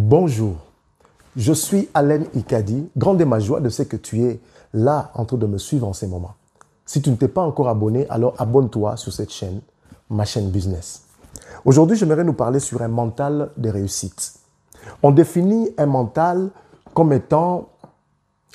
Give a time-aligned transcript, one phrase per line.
[0.00, 0.54] Bonjour,
[1.34, 2.88] je suis Alain Ikadi.
[2.96, 4.38] Grande est ma joie de ce que tu es
[4.72, 6.36] là en train de me suivre en ces moments.
[6.86, 9.60] Si tu ne t'es pas encore abonné, alors abonne-toi sur cette chaîne,
[10.08, 11.02] ma chaîne business.
[11.64, 14.34] Aujourd'hui, j'aimerais nous parler sur un mental de réussite.
[15.02, 16.50] On définit un mental
[16.94, 17.68] comme étant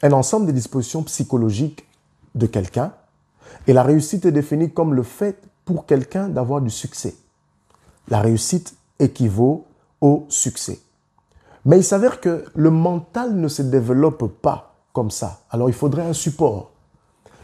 [0.02, 1.86] un ensemble de dispositions psychologiques
[2.36, 2.94] de quelqu'un
[3.68, 7.16] et la réussite est définie comme le fait pour quelqu'un d'avoir du succès.
[8.07, 9.66] La réussite équivaut
[10.00, 10.80] au succès.
[11.66, 15.40] Mais il s'avère que le mental ne se développe pas comme ça.
[15.49, 16.72] Alors il faudrait un support,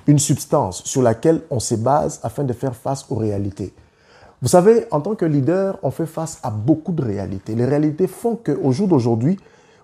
[0.07, 3.73] une substance sur laquelle on se base afin de faire face aux réalités.
[4.41, 7.55] Vous savez, en tant que leader, on fait face à beaucoup de réalités.
[7.55, 9.37] Les réalités font qu'au jour d'aujourd'hui,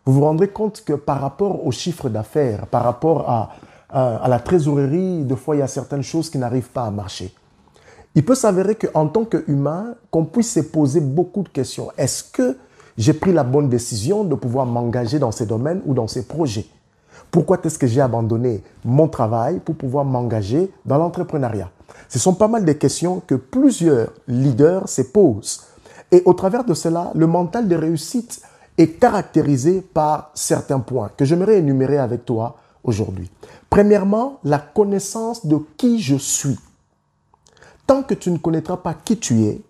[0.05, 3.49] vous vous rendrez compte que par rapport aux chiffres d'affaires, par rapport à,
[3.89, 7.33] à, la trésorerie, des fois, il y a certaines choses qui n'arrivent pas à marcher.
[8.13, 11.91] Il peut s'avérer qu'en tant qu'humain, qu'on puisse se poser beaucoup de questions.
[11.97, 12.58] Est-ce que
[12.98, 16.66] j'ai pris la bonne décision de pouvoir m'engager dans ces domaines ou dans ces projets
[17.31, 21.69] Pourquoi est-ce que j'ai abandonné mon travail pour pouvoir m'engager dans l'entrepreneuriat?
[22.08, 25.61] Ce sont pas mal de questions que plusieurs leaders se posent.
[26.11, 28.42] Et au travers de cela, le mental de réussite
[28.78, 33.30] est caractérisé par certains points que j'aimerais énumérer avec toi aujourd'hui.
[33.69, 36.59] Premièrement, la connaissance de qui je suis.
[37.88, 39.62] Tant que tu ne connaîtras pas qui tu es,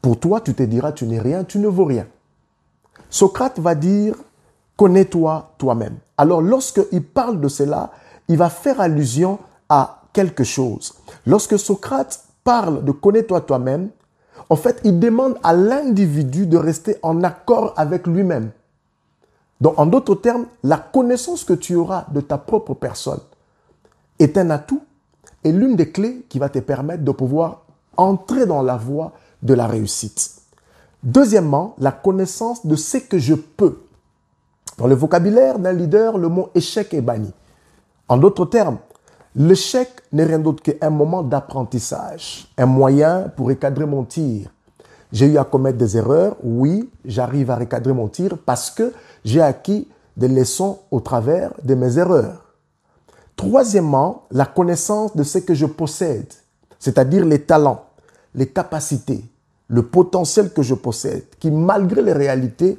[0.00, 2.06] pour toi, tu te diras, tu n'es rien, tu ne vaux rien.
[3.12, 4.14] Socrate va dire,
[4.78, 5.98] connais-toi toi-même.
[6.16, 7.90] Alors, lorsqu'il parle de cela,
[8.26, 9.38] il va faire allusion
[9.68, 10.94] à quelque chose.
[11.26, 13.90] Lorsque Socrate parle de connais-toi toi-même,
[14.48, 18.50] en fait, il demande à l'individu de rester en accord avec lui-même.
[19.60, 23.20] Donc, en d'autres termes, la connaissance que tu auras de ta propre personne
[24.18, 24.82] est un atout
[25.44, 27.66] et l'une des clés qui va te permettre de pouvoir
[27.98, 30.41] entrer dans la voie de la réussite.
[31.02, 33.82] Deuxièmement, la connaissance de ce que je peux.
[34.78, 37.32] Dans le vocabulaire d'un leader, le mot échec est banni.
[38.08, 38.78] En d'autres termes,
[39.34, 44.52] l'échec n'est rien d'autre qu'un moment d'apprentissage, un moyen pour recadrer mon tir.
[45.10, 48.92] J'ai eu à commettre des erreurs, oui, j'arrive à recadrer mon tir parce que
[49.24, 52.54] j'ai acquis des leçons au travers de mes erreurs.
[53.34, 56.32] Troisièmement, la connaissance de ce que je possède,
[56.78, 57.86] c'est-à-dire les talents,
[58.34, 59.24] les capacités,
[59.72, 62.78] le potentiel que je possède, qui malgré les réalités,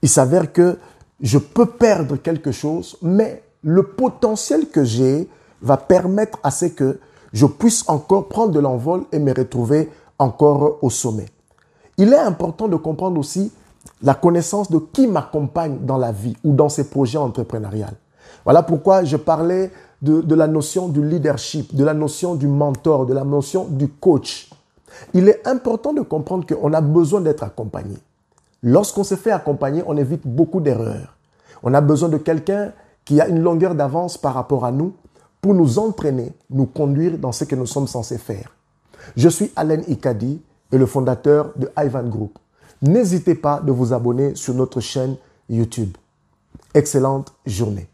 [0.00, 0.78] il s'avère que
[1.20, 5.28] je peux perdre quelque chose, mais le potentiel que j'ai
[5.60, 6.98] va permettre à ce que
[7.34, 11.26] je puisse encore prendre de l'envol et me retrouver encore au sommet.
[11.98, 13.52] Il est important de comprendre aussi
[14.02, 17.86] la connaissance de qui m'accompagne dans la vie ou dans ces projets entrepreneuriaux.
[18.44, 23.12] Voilà pourquoi je parlais de, la notion du leadership, de la notion du mentor, de
[23.12, 24.48] la notion du coach.
[25.14, 27.96] Il est important de comprendre qu'on a besoin d'être accompagné.
[28.62, 31.16] Lorsqu'on se fait accompagner, on évite beaucoup d'erreurs.
[31.62, 32.72] On a besoin de quelqu'un
[33.04, 34.94] qui a une longueur d'avance par rapport à nous
[35.40, 38.54] pour nous entraîner, nous conduire dans ce que nous sommes censés faire.
[39.16, 42.38] Je suis Alain Ikadi et le fondateur de Ivan Group.
[42.80, 45.16] N'hésitez pas de vous abonner sur notre chaîne
[45.48, 45.96] YouTube.
[46.74, 47.88] Excellente journée.